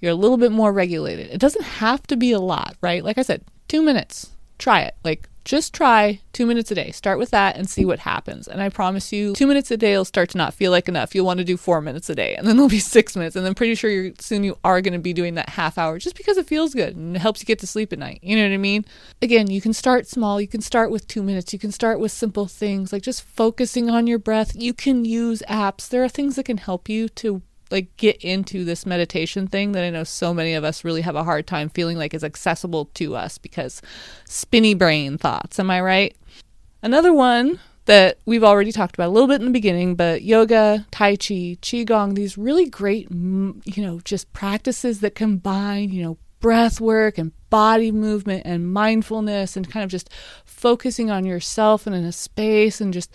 You're 0.00 0.12
a 0.12 0.16
little 0.16 0.36
bit 0.36 0.52
more 0.52 0.72
regulated. 0.72 1.30
It 1.30 1.38
doesn't 1.38 1.64
have 1.64 2.06
to 2.06 2.16
be 2.16 2.32
a 2.32 2.40
lot, 2.40 2.76
right? 2.80 3.02
Like 3.02 3.18
I 3.18 3.22
said, 3.22 3.42
two 3.66 3.82
minutes. 3.82 4.30
Try 4.58 4.82
it. 4.82 4.94
Like 5.04 5.28
just 5.48 5.72
try 5.72 6.20
two 6.34 6.44
minutes 6.44 6.70
a 6.70 6.74
day. 6.74 6.90
Start 6.90 7.18
with 7.18 7.30
that 7.30 7.56
and 7.56 7.68
see 7.70 7.86
what 7.86 8.00
happens. 8.00 8.46
And 8.46 8.60
I 8.60 8.68
promise 8.68 9.14
you, 9.14 9.32
two 9.32 9.46
minutes 9.46 9.70
a 9.70 9.78
day 9.78 9.96
will 9.96 10.04
start 10.04 10.28
to 10.30 10.36
not 10.36 10.52
feel 10.52 10.70
like 10.70 10.90
enough. 10.90 11.14
You'll 11.14 11.24
want 11.24 11.38
to 11.38 11.44
do 11.44 11.56
four 11.56 11.80
minutes 11.80 12.10
a 12.10 12.14
day, 12.14 12.34
and 12.36 12.46
then 12.46 12.56
there'll 12.56 12.68
be 12.68 12.78
six 12.98 13.16
minutes. 13.16 13.34
And 13.34 13.46
then 13.46 13.54
pretty 13.54 13.74
sure 13.74 13.90
you're 13.90 14.12
soon 14.20 14.44
you 14.44 14.58
are 14.62 14.82
going 14.82 14.92
to 14.92 14.98
be 14.98 15.14
doing 15.14 15.36
that 15.36 15.48
half 15.48 15.78
hour 15.78 15.98
just 15.98 16.16
because 16.18 16.36
it 16.36 16.46
feels 16.46 16.74
good 16.74 16.96
and 16.96 17.16
it 17.16 17.20
helps 17.20 17.40
you 17.40 17.46
get 17.46 17.58
to 17.60 17.66
sleep 17.66 17.94
at 17.94 17.98
night. 17.98 18.20
You 18.22 18.36
know 18.36 18.42
what 18.42 18.52
I 18.52 18.58
mean? 18.58 18.84
Again, 19.22 19.50
you 19.50 19.62
can 19.62 19.72
start 19.72 20.06
small. 20.06 20.38
You 20.38 20.48
can 20.48 20.60
start 20.60 20.90
with 20.90 21.08
two 21.08 21.22
minutes. 21.22 21.54
You 21.54 21.58
can 21.58 21.72
start 21.72 21.98
with 21.98 22.12
simple 22.12 22.46
things 22.46 22.92
like 22.92 23.02
just 23.02 23.22
focusing 23.22 23.88
on 23.88 24.06
your 24.06 24.18
breath. 24.18 24.54
You 24.54 24.74
can 24.74 25.06
use 25.06 25.42
apps. 25.48 25.88
There 25.88 26.04
are 26.04 26.10
things 26.10 26.36
that 26.36 26.44
can 26.44 26.58
help 26.58 26.90
you 26.90 27.08
to 27.08 27.40
like 27.70 27.96
get 27.96 28.16
into 28.16 28.64
this 28.64 28.86
meditation 28.86 29.46
thing 29.46 29.72
that 29.72 29.84
I 29.84 29.90
know 29.90 30.04
so 30.04 30.32
many 30.32 30.54
of 30.54 30.64
us 30.64 30.84
really 30.84 31.02
have 31.02 31.16
a 31.16 31.24
hard 31.24 31.46
time 31.46 31.68
feeling 31.68 31.96
like 31.96 32.14
is 32.14 32.24
accessible 32.24 32.86
to 32.94 33.16
us 33.16 33.38
because 33.38 33.82
spinny 34.24 34.74
brain 34.74 35.18
thoughts. 35.18 35.58
Am 35.58 35.70
I 35.70 35.80
right? 35.80 36.16
Another 36.82 37.12
one 37.12 37.58
that 37.86 38.18
we've 38.26 38.44
already 38.44 38.70
talked 38.70 38.94
about 38.94 39.08
a 39.08 39.10
little 39.10 39.26
bit 39.26 39.40
in 39.40 39.46
the 39.46 39.52
beginning, 39.52 39.94
but 39.94 40.22
yoga, 40.22 40.86
tai 40.90 41.16
chi, 41.16 41.56
qigong, 41.62 42.14
these 42.14 42.36
really 42.36 42.66
great, 42.68 43.10
mm, 43.10 43.60
you 43.64 43.82
know, 43.82 43.98
just 44.00 44.30
practices 44.34 45.00
that 45.00 45.14
combine, 45.14 45.90
you 45.90 46.02
know, 46.02 46.18
breath 46.40 46.80
work 46.80 47.18
and 47.18 47.32
body 47.50 47.90
movement 47.90 48.42
and 48.44 48.72
mindfulness 48.72 49.56
and 49.56 49.70
kind 49.70 49.84
of 49.84 49.90
just 49.90 50.10
focusing 50.44 51.10
on 51.10 51.24
yourself 51.24 51.86
and 51.86 51.96
in 51.96 52.04
a 52.04 52.12
space 52.12 52.80
and 52.80 52.92
just 52.92 53.10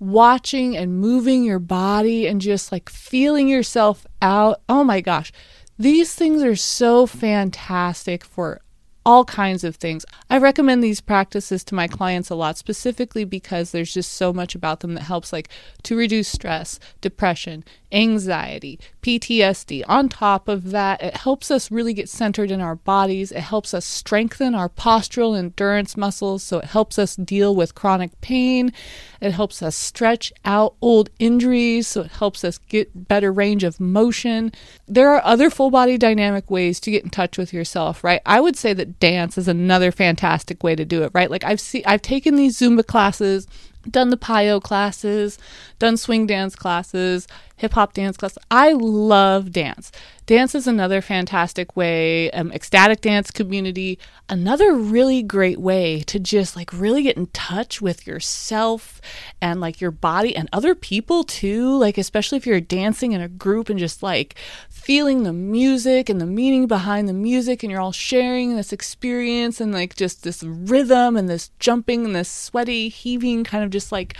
watching 0.00 0.76
and 0.76 0.98
moving 0.98 1.44
your 1.44 1.58
body 1.58 2.26
and 2.26 2.40
just 2.40 2.72
like 2.72 2.88
feeling 2.88 3.46
yourself 3.46 4.06
out. 4.20 4.60
Oh 4.68 4.82
my 4.82 5.00
gosh. 5.00 5.30
These 5.78 6.14
things 6.14 6.42
are 6.42 6.56
so 6.56 7.06
fantastic 7.06 8.24
for 8.24 8.60
all 9.06 9.24
kinds 9.24 9.64
of 9.64 9.76
things. 9.76 10.04
I 10.28 10.38
recommend 10.38 10.82
these 10.84 11.00
practices 11.00 11.64
to 11.64 11.74
my 11.74 11.86
clients 11.86 12.28
a 12.30 12.34
lot, 12.34 12.58
specifically 12.58 13.24
because 13.24 13.70
there's 13.70 13.94
just 13.94 14.12
so 14.12 14.32
much 14.32 14.54
about 14.54 14.80
them 14.80 14.94
that 14.94 15.02
helps, 15.02 15.32
like 15.32 15.48
to 15.84 15.96
reduce 15.96 16.28
stress, 16.28 16.78
depression, 17.00 17.64
anxiety, 17.92 18.78
PTSD. 19.02 19.84
On 19.88 20.08
top 20.08 20.48
of 20.48 20.70
that, 20.70 21.02
it 21.02 21.16
helps 21.16 21.50
us 21.50 21.70
really 21.70 21.92
get 21.92 22.08
centered 22.08 22.50
in 22.50 22.60
our 22.60 22.76
bodies. 22.76 23.32
It 23.32 23.40
helps 23.40 23.74
us 23.74 23.84
strengthen 23.84 24.54
our 24.54 24.68
postural 24.68 25.38
endurance 25.38 25.96
muscles. 25.96 26.42
So 26.42 26.58
it 26.58 26.66
helps 26.66 26.98
us 26.98 27.16
deal 27.16 27.54
with 27.54 27.74
chronic 27.74 28.20
pain. 28.20 28.72
It 29.20 29.32
helps 29.32 29.62
us 29.62 29.76
stretch 29.76 30.32
out 30.44 30.74
old 30.80 31.10
injuries. 31.18 31.86
So 31.86 32.02
it 32.02 32.12
helps 32.12 32.44
us 32.44 32.58
get 32.58 33.08
better 33.08 33.32
range 33.32 33.64
of 33.64 33.80
motion. 33.80 34.52
There 34.86 35.10
are 35.10 35.24
other 35.24 35.50
full 35.50 35.70
body 35.70 35.98
dynamic 35.98 36.50
ways 36.50 36.80
to 36.80 36.90
get 36.90 37.04
in 37.04 37.10
touch 37.10 37.38
with 37.38 37.52
yourself, 37.52 38.04
right? 38.04 38.20
I 38.26 38.40
would 38.40 38.56
say 38.56 38.72
that 38.74 39.00
dance 39.00 39.36
is 39.36 39.48
another 39.48 39.92
fantastic 39.92 40.62
way 40.62 40.74
to 40.76 40.84
do 40.84 41.02
it, 41.02 41.10
right? 41.14 41.30
Like 41.30 41.44
I've 41.44 41.60
seen, 41.60 41.82
I've 41.86 42.02
taken 42.02 42.36
these 42.36 42.58
Zumba 42.58 42.86
classes 42.86 43.46
done 43.88 44.10
the 44.10 44.16
PiYo 44.16 44.62
classes, 44.62 45.38
done 45.78 45.96
swing 45.96 46.26
dance 46.26 46.54
classes, 46.54 47.26
hip 47.60 47.74
hop 47.74 47.92
dance 47.92 48.16
class. 48.16 48.38
I 48.50 48.72
love 48.72 49.52
dance. 49.52 49.92
Dance 50.24 50.54
is 50.54 50.66
another 50.66 51.02
fantastic 51.02 51.76
way, 51.76 52.30
um, 52.30 52.52
ecstatic 52.52 53.02
dance 53.02 53.30
community, 53.30 53.98
another 54.30 54.74
really 54.74 55.22
great 55.22 55.58
way 55.58 56.00
to 56.02 56.18
just 56.18 56.56
like 56.56 56.72
really 56.72 57.02
get 57.02 57.18
in 57.18 57.26
touch 57.28 57.82
with 57.82 58.06
yourself 58.06 59.00
and 59.42 59.60
like 59.60 59.80
your 59.80 59.90
body 59.90 60.34
and 60.34 60.48
other 60.52 60.74
people 60.74 61.22
too. 61.22 61.76
Like, 61.76 61.98
especially 61.98 62.38
if 62.38 62.46
you're 62.46 62.60
dancing 62.60 63.12
in 63.12 63.20
a 63.20 63.28
group 63.28 63.68
and 63.68 63.78
just 63.78 64.02
like 64.02 64.36
feeling 64.70 65.24
the 65.24 65.32
music 65.32 66.08
and 66.08 66.18
the 66.18 66.26
meaning 66.26 66.66
behind 66.66 67.08
the 67.08 67.12
music, 67.12 67.62
and 67.62 67.70
you're 67.70 67.80
all 67.80 67.92
sharing 67.92 68.56
this 68.56 68.72
experience 68.72 69.60
and 69.60 69.72
like 69.72 69.96
just 69.96 70.22
this 70.22 70.42
rhythm 70.42 71.14
and 71.16 71.28
this 71.28 71.50
jumping 71.58 72.06
and 72.06 72.16
this 72.16 72.30
sweaty, 72.30 72.88
heaving 72.88 73.44
kind 73.44 73.64
of 73.64 73.70
just 73.70 73.92
like 73.92 74.16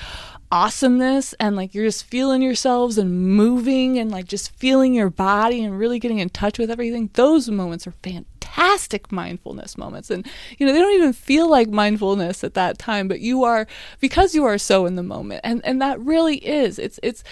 awesomeness 0.53 1.33
and 1.35 1.55
like 1.55 1.75
you're 1.75 1.85
just 1.85 2.05
feeling 2.05 2.43
yourselves 2.43 2.99
and 2.99 3.37
moving 3.37 3.99
and 3.99 4.11
like 4.11 4.27
just 4.27 4.55
feeling 4.57 4.95
your 4.95 5.11
body 5.11 5.63
and 5.63 5.79
really 5.79 5.99
getting 5.99 6.19
in 6.19 6.29
touch 6.29 6.59
with 6.59 6.71
everything. 6.71 7.11
Those 7.15 7.49
moments 7.49 7.87
are 7.87 7.95
fantastic 8.03 9.13
mindfulness 9.13 9.79
moments. 9.79 10.11
And 10.11 10.27
you 10.59 10.67
know 10.67 10.73
they 10.73 10.81
don't 10.81 10.95
even 10.95 11.13
feel 11.13 11.49
like 11.49 11.69
mindfulness 11.69 12.43
at 12.43 12.55
that 12.55 12.79
time 12.79 13.07
but 13.07 13.21
you 13.21 13.45
are 13.45 13.67
because 14.01 14.35
you 14.35 14.45
are 14.45 14.59
so 14.59 14.87
in 14.87 14.97
the 14.97 15.03
moment. 15.03 15.41
And 15.45 15.65
and 15.65 15.81
that 15.81 16.01
really 16.01 16.39
is. 16.39 16.79
It's 16.79 16.99
it's 17.03 17.23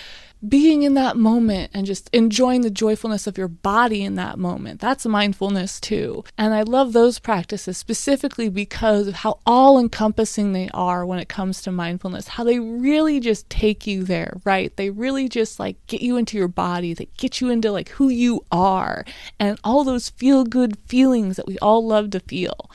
being 0.46 0.82
in 0.82 0.94
that 0.94 1.16
moment 1.16 1.70
and 1.74 1.86
just 1.86 2.08
enjoying 2.12 2.60
the 2.60 2.70
joyfulness 2.70 3.26
of 3.26 3.36
your 3.36 3.48
body 3.48 4.04
in 4.04 4.14
that 4.16 4.38
moment. 4.38 4.80
That's 4.80 5.06
mindfulness 5.06 5.80
too. 5.80 6.24
And 6.36 6.54
I 6.54 6.62
love 6.62 6.92
those 6.92 7.18
practices 7.18 7.76
specifically 7.76 8.48
because 8.48 9.08
of 9.08 9.14
how 9.14 9.40
all 9.46 9.78
encompassing 9.78 10.52
they 10.52 10.68
are 10.72 11.04
when 11.04 11.18
it 11.18 11.28
comes 11.28 11.62
to 11.62 11.72
mindfulness, 11.72 12.28
how 12.28 12.44
they 12.44 12.60
really 12.60 13.20
just 13.20 13.48
take 13.50 13.86
you 13.86 14.04
there, 14.04 14.34
right? 14.44 14.74
They 14.76 14.90
really 14.90 15.28
just 15.28 15.58
like 15.58 15.76
get 15.86 16.02
you 16.02 16.16
into 16.16 16.36
your 16.36 16.48
body, 16.48 16.94
they 16.94 17.08
get 17.16 17.40
you 17.40 17.50
into 17.50 17.72
like 17.72 17.88
who 17.90 18.08
you 18.08 18.44
are 18.52 19.04
and 19.40 19.58
all 19.64 19.84
those 19.84 20.10
feel 20.10 20.44
good 20.44 20.78
feelings 20.86 21.36
that 21.36 21.46
we 21.46 21.58
all 21.58 21.84
love 21.84 22.10
to 22.10 22.20
feel 22.20 22.70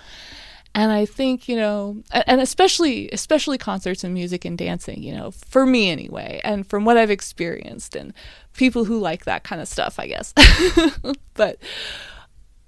and 0.76 0.92
i 0.92 1.06
think 1.06 1.48
you 1.48 1.56
know 1.56 2.02
and 2.28 2.42
especially 2.42 3.10
especially 3.12 3.58
concerts 3.58 4.04
and 4.04 4.14
music 4.14 4.46
and 4.46 4.58
dancing 4.58 5.02
you 5.04 5.14
know 5.14 5.32
for 5.32 5.66
me 5.66 5.90
anyway 5.90 6.42
and 6.44 6.68
from 6.68 6.86
what 6.86 6.98
i've 6.98 7.12
experienced 7.12 7.96
and 7.96 8.14
people 8.54 8.86
who 8.86 9.00
like 9.00 9.26
that 9.26 9.44
kind 9.44 9.62
of 9.62 9.68
stuff 9.68 10.00
i 10.00 10.08
guess. 10.08 10.34
But 11.36 11.58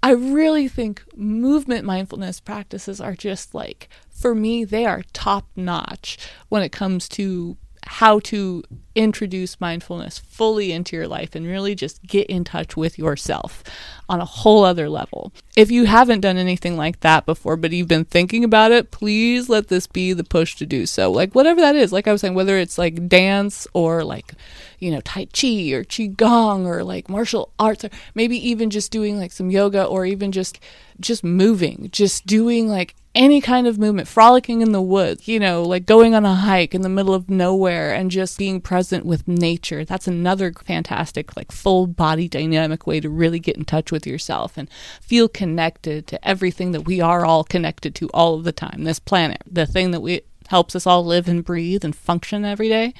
i 0.02 0.10
really 0.10 0.68
think 0.68 1.04
movement 1.14 1.84
mindfulness 1.84 2.40
practices 2.40 3.00
are 3.00 3.14
just 3.14 3.54
like 3.54 3.88
for 4.10 4.34
me 4.34 4.64
they 4.64 4.86
are 4.86 5.02
top 5.12 5.46
notch 5.54 6.18
when 6.48 6.62
it 6.62 6.72
comes 6.72 7.08
to 7.10 7.56
how 7.86 8.18
to 8.18 8.62
introduce 8.96 9.60
mindfulness 9.60 10.18
fully 10.18 10.72
into 10.72 10.96
your 10.96 11.06
life 11.06 11.34
and 11.34 11.46
really 11.46 11.74
just 11.74 12.02
get 12.02 12.26
in 12.28 12.42
touch 12.42 12.76
with 12.76 12.98
yourself 12.98 13.62
on 14.08 14.20
a 14.20 14.24
whole 14.24 14.64
other 14.64 14.88
level. 14.88 15.32
If 15.56 15.70
you 15.70 15.84
haven't 15.84 16.20
done 16.20 16.36
anything 16.36 16.76
like 16.76 17.00
that 17.00 17.26
before, 17.26 17.56
but 17.56 17.72
you've 17.72 17.88
been 17.88 18.04
thinking 18.04 18.42
about 18.42 18.72
it, 18.72 18.90
please 18.90 19.48
let 19.48 19.68
this 19.68 19.86
be 19.86 20.12
the 20.12 20.24
push 20.24 20.56
to 20.56 20.66
do 20.66 20.86
so. 20.86 21.10
Like, 21.10 21.34
whatever 21.34 21.60
that 21.60 21.76
is, 21.76 21.92
like 21.92 22.08
I 22.08 22.12
was 22.12 22.20
saying, 22.20 22.34
whether 22.34 22.56
it's 22.58 22.78
like 22.78 23.08
dance 23.08 23.66
or 23.72 24.02
like, 24.02 24.32
you 24.78 24.90
know, 24.90 25.00
Tai 25.02 25.26
Chi 25.26 25.72
or 25.72 25.84
Qigong 25.84 26.66
or 26.66 26.82
like 26.82 27.08
martial 27.08 27.52
arts, 27.58 27.84
or 27.84 27.90
maybe 28.14 28.36
even 28.48 28.70
just 28.70 28.90
doing 28.90 29.18
like 29.18 29.32
some 29.32 29.50
yoga 29.50 29.84
or 29.84 30.06
even 30.06 30.32
just 30.32 30.58
just 30.98 31.22
moving, 31.22 31.88
just 31.92 32.26
doing 32.26 32.68
like 32.68 32.94
any 33.16 33.40
kind 33.40 33.66
of 33.66 33.78
movement, 33.78 34.06
frolicking 34.06 34.60
in 34.60 34.72
the 34.72 34.82
woods, 34.82 35.26
you 35.26 35.40
know, 35.40 35.62
like 35.62 35.86
going 35.86 36.14
on 36.14 36.26
a 36.26 36.34
hike 36.34 36.74
in 36.74 36.82
the 36.82 36.88
middle 36.88 37.14
of 37.14 37.30
nowhere 37.30 37.94
and 37.94 38.10
just 38.10 38.36
being 38.36 38.60
present 38.60 39.06
with 39.06 39.26
nature. 39.26 39.86
That's 39.86 40.06
another 40.06 40.52
fantastic, 40.52 41.34
like 41.34 41.50
full 41.50 41.86
body 41.86 42.28
dynamic 42.28 42.86
way 42.86 43.00
to 43.00 43.08
really 43.08 43.40
get 43.40 43.56
in 43.56 43.64
touch 43.64 43.90
with 43.90 44.06
yourself 44.06 44.58
and 44.58 44.70
feel 45.00 45.28
connected 45.28 46.06
to 46.08 46.28
everything 46.28 46.72
that 46.72 46.82
we 46.82 47.00
are 47.00 47.24
all 47.24 47.42
connected 47.42 47.94
to 47.96 48.08
all 48.10 48.34
of 48.34 48.44
the 48.44 48.52
time. 48.52 48.84
This 48.84 48.98
planet, 49.00 49.42
the 49.50 49.66
thing 49.66 49.92
that 49.92 50.00
we 50.00 50.20
helps 50.48 50.76
us 50.76 50.86
all 50.86 51.04
live 51.04 51.26
and 51.26 51.42
breathe 51.42 51.84
and 51.84 51.96
function 51.96 52.44
every 52.44 52.68
day. 52.68 52.92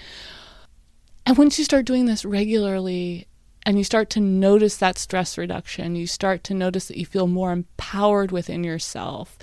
And 1.26 1.36
once 1.36 1.58
you 1.58 1.64
start 1.64 1.84
doing 1.84 2.06
this 2.06 2.24
regularly, 2.24 3.28
and 3.64 3.76
you 3.76 3.84
start 3.84 4.08
to 4.10 4.20
notice 4.20 4.76
that 4.76 4.96
stress 4.96 5.36
reduction, 5.36 5.96
you 5.96 6.06
start 6.06 6.44
to 6.44 6.54
notice 6.54 6.86
that 6.86 6.96
you 6.96 7.04
feel 7.04 7.26
more 7.26 7.50
empowered 7.50 8.30
within 8.30 8.62
yourself 8.62 9.36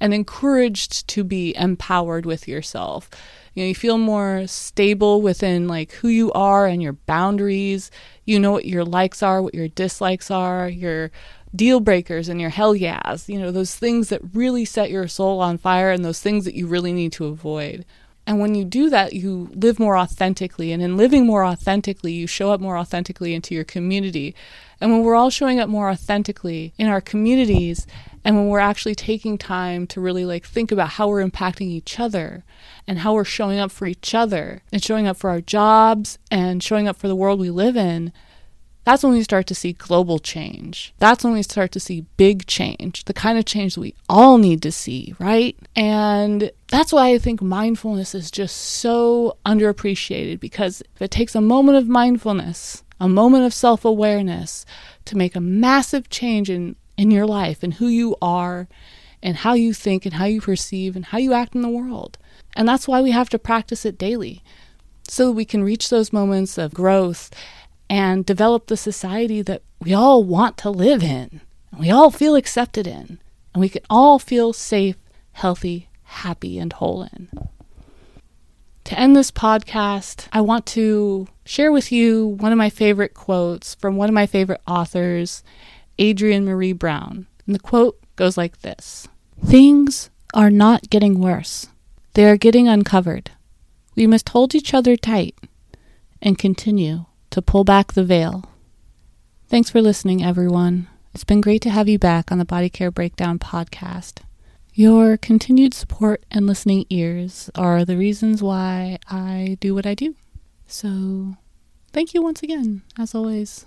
and 0.00 0.14
encouraged 0.14 1.06
to 1.08 1.22
be 1.24 1.54
empowered 1.56 2.26
with 2.26 2.48
yourself. 2.48 3.10
You 3.54 3.64
know, 3.64 3.68
you 3.68 3.74
feel 3.74 3.98
more 3.98 4.46
stable 4.46 5.20
within 5.22 5.68
like 5.68 5.92
who 5.92 6.08
you 6.08 6.32
are 6.32 6.66
and 6.66 6.82
your 6.82 6.92
boundaries. 6.94 7.90
You 8.24 8.38
know 8.38 8.52
what 8.52 8.64
your 8.64 8.84
likes 8.84 9.22
are, 9.22 9.42
what 9.42 9.54
your 9.54 9.68
dislikes 9.68 10.30
are, 10.30 10.68
your 10.68 11.10
deal 11.54 11.80
breakers 11.80 12.28
and 12.28 12.40
your 12.40 12.50
hell 12.50 12.74
yeahs, 12.74 13.28
you 13.28 13.38
know, 13.38 13.50
those 13.50 13.74
things 13.74 14.08
that 14.08 14.22
really 14.34 14.64
set 14.64 14.90
your 14.90 15.08
soul 15.08 15.40
on 15.40 15.58
fire 15.58 15.90
and 15.90 16.04
those 16.04 16.20
things 16.20 16.44
that 16.44 16.54
you 16.54 16.66
really 16.66 16.92
need 16.92 17.12
to 17.12 17.26
avoid. 17.26 17.84
And 18.26 18.38
when 18.38 18.54
you 18.54 18.64
do 18.64 18.90
that, 18.90 19.12
you 19.14 19.50
live 19.54 19.80
more 19.80 19.96
authentically. 19.96 20.70
And 20.72 20.82
in 20.82 20.96
living 20.96 21.26
more 21.26 21.44
authentically, 21.44 22.12
you 22.12 22.26
show 22.28 22.52
up 22.52 22.60
more 22.60 22.76
authentically 22.78 23.34
into 23.34 23.54
your 23.54 23.64
community. 23.64 24.36
And 24.80 24.92
when 24.92 25.02
we're 25.02 25.16
all 25.16 25.30
showing 25.30 25.58
up 25.58 25.68
more 25.68 25.90
authentically 25.90 26.72
in 26.78 26.86
our 26.86 27.00
communities, 27.00 27.86
and 28.24 28.36
when 28.36 28.48
we're 28.48 28.58
actually 28.58 28.94
taking 28.94 29.38
time 29.38 29.86
to 29.88 30.00
really 30.00 30.24
like 30.24 30.44
think 30.44 30.70
about 30.70 30.90
how 30.90 31.08
we're 31.08 31.24
impacting 31.24 31.68
each 31.68 31.98
other 31.98 32.44
and 32.86 32.98
how 32.98 33.14
we're 33.14 33.24
showing 33.24 33.58
up 33.58 33.70
for 33.70 33.86
each 33.86 34.14
other 34.14 34.62
and 34.72 34.82
showing 34.82 35.06
up 35.06 35.16
for 35.16 35.30
our 35.30 35.40
jobs 35.40 36.18
and 36.30 36.62
showing 36.62 36.86
up 36.86 36.96
for 36.96 37.08
the 37.08 37.16
world 37.16 37.40
we 37.40 37.50
live 37.50 37.76
in, 37.76 38.12
that's 38.84 39.02
when 39.02 39.12
we 39.12 39.22
start 39.22 39.46
to 39.46 39.54
see 39.54 39.72
global 39.72 40.18
change. 40.18 40.94
That's 40.98 41.22
when 41.22 41.32
we 41.32 41.42
start 41.42 41.72
to 41.72 41.80
see 41.80 42.06
big 42.16 42.46
change, 42.46 43.04
the 43.04 43.12
kind 43.12 43.38
of 43.38 43.44
change 43.44 43.74
that 43.74 43.80
we 43.80 43.94
all 44.08 44.38
need 44.38 44.62
to 44.62 44.72
see, 44.72 45.14
right? 45.18 45.56
And 45.76 46.50
that's 46.68 46.92
why 46.92 47.12
I 47.12 47.18
think 47.18 47.42
mindfulness 47.42 48.14
is 48.14 48.30
just 48.30 48.56
so 48.56 49.36
underappreciated 49.46 50.40
because 50.40 50.82
if 50.94 51.02
it 51.02 51.10
takes 51.10 51.34
a 51.34 51.40
moment 51.40 51.78
of 51.78 51.88
mindfulness, 51.88 52.82
a 52.98 53.08
moment 53.08 53.44
of 53.44 53.54
self 53.54 53.84
awareness 53.84 54.66
to 55.06 55.16
make 55.16 55.34
a 55.34 55.40
massive 55.40 56.08
change 56.10 56.50
in, 56.50 56.76
in 57.00 57.10
your 57.10 57.24
life 57.24 57.62
and 57.62 57.74
who 57.74 57.88
you 57.88 58.14
are 58.20 58.68
and 59.22 59.38
how 59.38 59.54
you 59.54 59.72
think 59.72 60.04
and 60.04 60.14
how 60.14 60.26
you 60.26 60.38
perceive 60.38 60.94
and 60.94 61.06
how 61.06 61.16
you 61.16 61.32
act 61.32 61.54
in 61.54 61.62
the 61.62 61.68
world. 61.68 62.18
And 62.54 62.68
that's 62.68 62.86
why 62.86 63.00
we 63.00 63.10
have 63.10 63.30
to 63.30 63.38
practice 63.38 63.86
it 63.86 63.96
daily 63.96 64.42
so 65.08 65.30
we 65.30 65.46
can 65.46 65.64
reach 65.64 65.88
those 65.88 66.12
moments 66.12 66.58
of 66.58 66.74
growth 66.74 67.30
and 67.88 68.26
develop 68.26 68.66
the 68.66 68.76
society 68.76 69.40
that 69.40 69.62
we 69.80 69.94
all 69.94 70.22
want 70.22 70.58
to 70.58 70.68
live 70.68 71.02
in, 71.02 71.40
and 71.70 71.80
we 71.80 71.90
all 71.90 72.10
feel 72.10 72.36
accepted 72.36 72.86
in, 72.86 73.18
and 73.54 73.60
we 73.62 73.70
can 73.70 73.82
all 73.88 74.18
feel 74.18 74.52
safe, 74.52 74.96
healthy, 75.32 75.88
happy, 76.02 76.58
and 76.58 76.74
whole 76.74 77.02
in. 77.02 77.28
To 78.84 78.98
end 78.98 79.16
this 79.16 79.30
podcast, 79.30 80.28
I 80.32 80.42
want 80.42 80.66
to 80.66 81.28
share 81.46 81.72
with 81.72 81.90
you 81.90 82.26
one 82.26 82.52
of 82.52 82.58
my 82.58 82.70
favorite 82.70 83.14
quotes 83.14 83.74
from 83.74 83.96
one 83.96 84.10
of 84.10 84.14
my 84.14 84.26
favorite 84.26 84.60
authors, 84.66 85.42
Adrienne 86.00 86.46
Maree 86.46 86.72
Brown. 86.72 87.26
And 87.46 87.54
the 87.54 87.60
quote 87.60 87.98
goes 88.16 88.36
like 88.36 88.60
this 88.60 89.08
Things 89.44 90.10
are 90.34 90.50
not 90.50 90.90
getting 90.90 91.20
worse, 91.20 91.68
they 92.14 92.24
are 92.24 92.36
getting 92.36 92.68
uncovered. 92.68 93.30
We 93.96 94.06
must 94.06 94.28
hold 94.30 94.54
each 94.54 94.72
other 94.72 94.96
tight 94.96 95.34
and 96.22 96.38
continue 96.38 97.06
to 97.30 97.42
pull 97.42 97.64
back 97.64 97.92
the 97.92 98.04
veil. 98.04 98.48
Thanks 99.48 99.68
for 99.68 99.82
listening, 99.82 100.22
everyone. 100.22 100.88
It's 101.12 101.24
been 101.24 101.40
great 101.40 101.60
to 101.62 101.70
have 101.70 101.88
you 101.88 101.98
back 101.98 102.30
on 102.30 102.38
the 102.38 102.44
Body 102.44 102.70
Care 102.70 102.90
Breakdown 102.90 103.38
podcast. 103.38 104.20
Your 104.72 105.16
continued 105.16 105.74
support 105.74 106.24
and 106.30 106.46
listening 106.46 106.86
ears 106.88 107.50
are 107.56 107.84
the 107.84 107.96
reasons 107.96 108.42
why 108.42 108.98
I 109.08 109.58
do 109.60 109.74
what 109.74 109.86
I 109.86 109.94
do. 109.94 110.14
So, 110.68 111.36
thank 111.92 112.14
you 112.14 112.22
once 112.22 112.44
again. 112.44 112.82
As 112.96 113.12
always, 113.14 113.66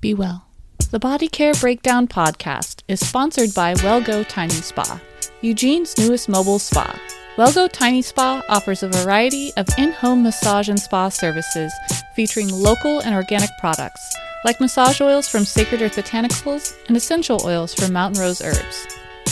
be 0.00 0.14
well. 0.14 0.45
The 0.92 1.00
Body 1.00 1.26
Care 1.26 1.52
Breakdown 1.54 2.06
podcast 2.06 2.82
is 2.86 3.00
sponsored 3.00 3.52
by 3.52 3.74
WellGo 3.74 4.24
Tiny 4.28 4.54
Spa, 4.54 5.00
Eugene's 5.40 5.98
newest 5.98 6.28
mobile 6.28 6.60
spa. 6.60 6.96
WellGo 7.36 7.68
Tiny 7.72 8.02
Spa 8.02 8.40
offers 8.48 8.84
a 8.84 8.88
variety 8.88 9.52
of 9.56 9.68
in 9.78 9.90
home 9.90 10.22
massage 10.22 10.68
and 10.68 10.78
spa 10.78 11.08
services 11.08 11.72
featuring 12.14 12.48
local 12.50 13.00
and 13.00 13.16
organic 13.16 13.50
products, 13.58 14.14
like 14.44 14.60
massage 14.60 15.00
oils 15.00 15.28
from 15.28 15.44
Sacred 15.44 15.82
Earth 15.82 15.96
Botanicals 15.96 16.76
and 16.86 16.96
essential 16.96 17.44
oils 17.44 17.74
from 17.74 17.92
Mountain 17.92 18.22
Rose 18.22 18.40
Herbs. 18.40 18.86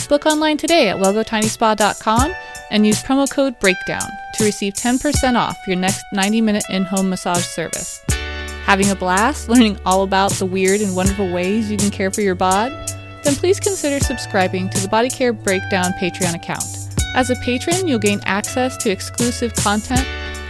Book 0.09 0.25
online 0.25 0.57
today 0.57 0.89
at 0.89 0.97
wellgotiny.spa.com 0.97 2.35
and 2.69 2.85
use 2.85 3.01
promo 3.01 3.31
code 3.31 3.57
BREAKDOWN 3.61 4.09
to 4.33 4.43
receive 4.43 4.73
10% 4.73 5.39
off 5.39 5.57
your 5.67 5.77
next 5.77 6.03
90 6.11 6.41
minute 6.41 6.65
in 6.69 6.83
home 6.83 7.09
massage 7.09 7.45
service. 7.45 8.03
Having 8.65 8.89
a 8.89 8.95
blast 8.95 9.47
learning 9.47 9.77
all 9.85 10.01
about 10.01 10.31
the 10.31 10.45
weird 10.45 10.81
and 10.81 10.95
wonderful 10.95 11.31
ways 11.31 11.69
you 11.69 11.77
can 11.77 11.91
care 11.91 12.09
for 12.09 12.21
your 12.21 12.33
bod? 12.33 12.71
Then 13.23 13.35
please 13.35 13.59
consider 13.59 14.03
subscribing 14.03 14.71
to 14.71 14.81
the 14.81 14.87
Body 14.87 15.07
Care 15.07 15.33
Breakdown 15.33 15.91
Patreon 16.01 16.33
account. 16.33 16.63
As 17.13 17.29
a 17.29 17.35
patron, 17.35 17.87
you'll 17.87 17.99
gain 17.99 18.21
access 18.25 18.75
to 18.77 18.89
exclusive 18.89 19.53
content, 19.53 20.03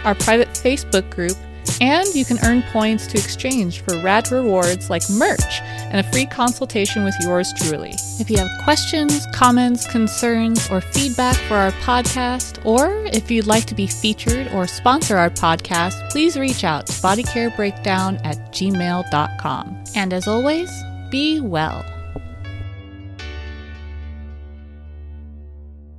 our 0.04 0.14
private 0.14 0.48
Facebook 0.48 1.10
group, 1.10 1.36
and 1.82 2.06
you 2.14 2.24
can 2.24 2.38
earn 2.42 2.62
points 2.72 3.06
to 3.08 3.18
exchange 3.18 3.82
for 3.82 4.00
rad 4.00 4.32
rewards 4.32 4.88
like 4.88 5.02
merch 5.10 5.60
and 5.60 6.00
a 6.00 6.10
free 6.10 6.24
consultation 6.24 7.04
with 7.04 7.14
yours 7.20 7.52
truly. 7.58 7.92
If 8.18 8.30
you 8.30 8.38
have 8.38 8.64
questions, 8.64 9.26
comments, 9.32 9.86
concerns, 9.86 10.70
or 10.70 10.80
feedback 10.80 11.36
for 11.48 11.54
our 11.54 11.72
podcast, 11.72 12.64
or 12.64 13.04
if 13.12 13.30
you'd 13.30 13.46
like 13.46 13.66
to 13.66 13.74
be 13.74 13.86
featured 13.86 14.48
or 14.48 14.66
sponsor 14.66 15.16
our 15.16 15.30
podcast, 15.30 16.10
please 16.10 16.38
reach 16.38 16.64
out 16.64 16.86
to 16.86 16.92
bodycarebreakdown 16.94 18.24
at 18.24 18.38
gmail.com. 18.52 19.84
And 19.94 20.12
as 20.12 20.26
always, 20.26 20.70
be 21.10 21.40
well. 21.40 21.84